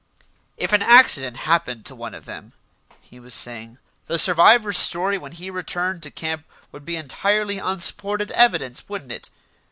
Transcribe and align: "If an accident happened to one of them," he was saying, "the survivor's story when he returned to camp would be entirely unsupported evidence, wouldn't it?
"If 0.57 0.73
an 0.73 0.81
accident 0.81 1.37
happened 1.37 1.85
to 1.85 1.93
one 1.93 2.15
of 2.15 2.25
them," 2.25 2.53
he 3.01 3.19
was 3.19 3.35
saying, 3.35 3.77
"the 4.07 4.17
survivor's 4.17 4.79
story 4.79 5.15
when 5.19 5.33
he 5.33 5.51
returned 5.51 6.01
to 6.01 6.09
camp 6.09 6.43
would 6.71 6.85
be 6.85 6.95
entirely 6.95 7.59
unsupported 7.59 8.31
evidence, 8.31 8.89
wouldn't 8.89 9.11
it? 9.11 9.29